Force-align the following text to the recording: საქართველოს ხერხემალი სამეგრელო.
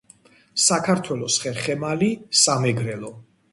საქართველოს 0.67 1.37
ხერხემალი 1.45 2.09
სამეგრელო. 2.47 3.15